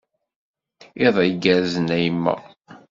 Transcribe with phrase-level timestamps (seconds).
[1.05, 2.35] Iḍ igerrzen a yemma!